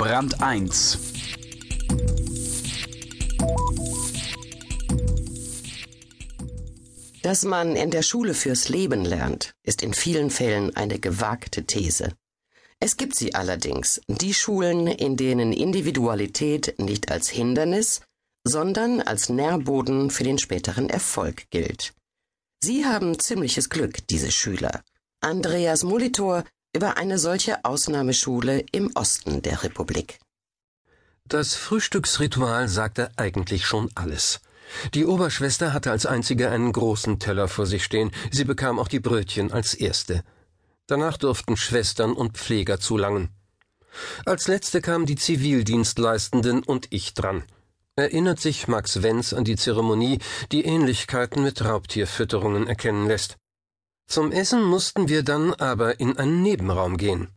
[0.00, 0.98] Brand 1
[7.22, 12.14] Dass man in der Schule fürs Leben lernt, ist in vielen Fällen eine gewagte These.
[12.78, 18.00] Es gibt sie allerdings, die Schulen, in denen Individualität nicht als Hindernis,
[18.42, 21.92] sondern als Nährboden für den späteren Erfolg gilt.
[22.62, 24.82] Sie haben ziemliches Glück, diese Schüler.
[25.20, 26.44] Andreas Molitor
[26.74, 30.18] über eine solche Ausnahmeschule im Osten der Republik.
[31.26, 34.40] Das Frühstücksritual sagte eigentlich schon alles.
[34.94, 39.00] Die Oberschwester hatte als einzige einen großen Teller vor sich stehen, sie bekam auch die
[39.00, 40.22] Brötchen als erste.
[40.86, 43.30] Danach durften Schwestern und Pfleger zulangen.
[44.24, 47.44] Als letzte kamen die Zivildienstleistenden und ich dran.
[47.96, 50.18] Erinnert sich Max Wenz an die Zeremonie,
[50.52, 53.39] die Ähnlichkeiten mit Raubtierfütterungen erkennen lässt.
[54.10, 57.28] Zum Essen mussten wir dann aber in einen Nebenraum gehen.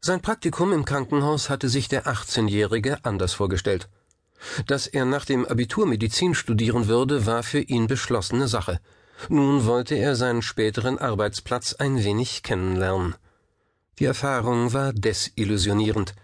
[0.00, 3.88] Sein Praktikum im Krankenhaus hatte sich der 18-Jährige anders vorgestellt.
[4.68, 8.78] Dass er nach dem Abitur Medizin studieren würde, war für ihn beschlossene Sache.
[9.28, 13.16] Nun wollte er seinen späteren Arbeitsplatz ein wenig kennenlernen.
[13.98, 16.14] Die Erfahrung war desillusionierend.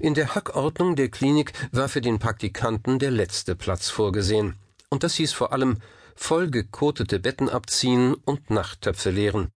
[0.00, 4.58] In der Hackordnung der Klinik war für den Praktikanten der letzte Platz vorgesehen.
[4.90, 5.78] Und das hieß vor allem
[6.16, 9.52] vollgekotete Betten abziehen und Nachttöpfe leeren.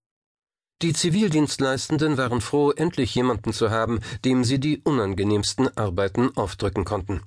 [0.82, 7.20] Die Zivildienstleistenden waren froh, endlich jemanden zu haben, dem sie die unangenehmsten Arbeiten aufdrücken konnten.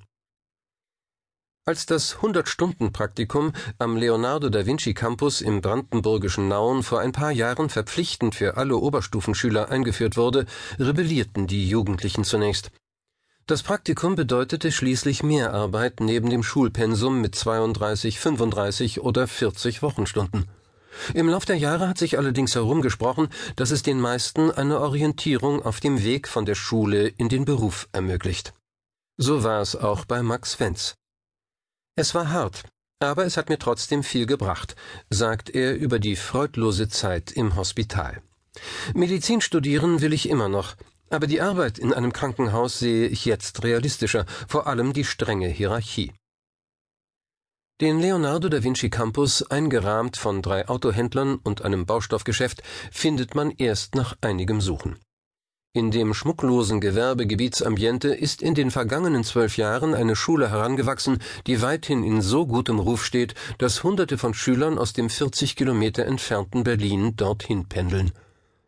[1.66, 7.70] Als das 100-Stunden-Praktikum am Leonardo da Vinci Campus im brandenburgischen Nauen vor ein paar Jahren
[7.70, 10.44] verpflichtend für alle Oberstufenschüler eingeführt wurde,
[10.78, 12.70] rebellierten die Jugendlichen zunächst.
[13.46, 20.48] Das Praktikum bedeutete schließlich mehr Arbeit neben dem Schulpensum mit 32, 35 oder 40 Wochenstunden.
[21.12, 25.80] Im Lauf der Jahre hat sich allerdings herumgesprochen, dass es den meisten eine Orientierung auf
[25.80, 28.54] dem Weg von der Schule in den Beruf ermöglicht.
[29.18, 30.94] So war es auch bei Max Wenz.
[31.96, 32.62] Es war hart,
[32.98, 34.74] aber es hat mir trotzdem viel gebracht,
[35.10, 38.22] sagt er über die freudlose Zeit im Hospital.
[38.94, 40.76] Medizin studieren will ich immer noch,
[41.14, 46.12] aber die Arbeit in einem Krankenhaus sehe ich jetzt realistischer, vor allem die strenge Hierarchie.
[47.80, 53.96] Den Leonardo da Vinci Campus, eingerahmt von drei Autohändlern und einem Baustoffgeschäft, findet man erst
[53.96, 54.98] nach einigem Suchen.
[55.76, 62.04] In dem schmucklosen Gewerbegebietsambiente ist in den vergangenen zwölf Jahren eine Schule herangewachsen, die weithin
[62.04, 67.16] in so gutem Ruf steht, dass Hunderte von Schülern aus dem 40 Kilometer entfernten Berlin
[67.16, 68.12] dorthin pendeln.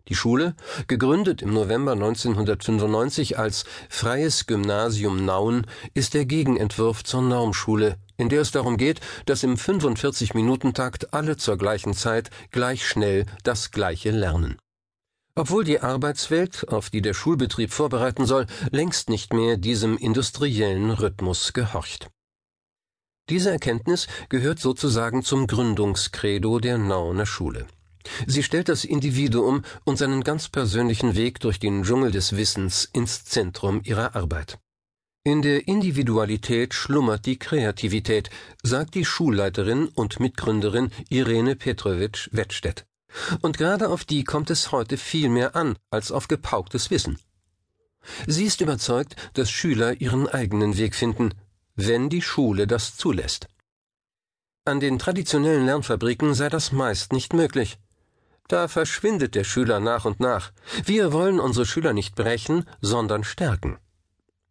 [0.09, 0.55] Die Schule,
[0.87, 8.43] gegründet im November 1995 als Freies Gymnasium Nauen, ist der Gegenentwurf zur Normschule, in der
[8.43, 14.59] es darum geht, dass im 45-Minuten-Takt alle zur gleichen Zeit gleich schnell das Gleiche lernen.
[15.34, 21.53] Obwohl die Arbeitswelt, auf die der Schulbetrieb vorbereiten soll, längst nicht mehr diesem industriellen Rhythmus
[21.53, 22.09] gehorcht.
[23.28, 27.66] Diese Erkenntnis gehört sozusagen zum Gründungskredo der Nauener Schule.
[28.27, 33.25] Sie stellt das Individuum und seinen ganz persönlichen Weg durch den Dschungel des Wissens ins
[33.25, 34.59] Zentrum ihrer Arbeit.
[35.25, 38.31] In der Individualität schlummert die Kreativität,
[38.62, 42.87] sagt die Schulleiterin und Mitgründerin Irene Petrovic Wettstedt.
[43.41, 47.19] Und gerade auf die kommt es heute viel mehr an als auf gepauktes Wissen.
[48.28, 51.34] Sie ist überzeugt, dass Schüler ihren eigenen Weg finden,
[51.75, 53.49] wenn die Schule das zulässt.
[54.65, 57.78] An den traditionellen Lernfabriken sei das meist nicht möglich.
[58.49, 60.53] Da verschwindet der Schüler nach und nach.
[60.84, 63.79] Wir wollen unsere Schüler nicht brechen, sondern stärken.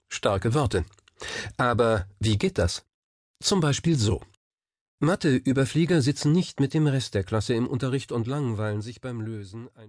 [0.09, 0.85] Starke Worte.
[1.57, 2.85] Aber wie geht das?
[3.41, 4.21] Zum Beispiel so.
[4.99, 9.67] Mathe-Überflieger sitzen nicht mit dem Rest der Klasse im Unterricht und langweilen sich beim Lösen
[9.75, 9.83] ein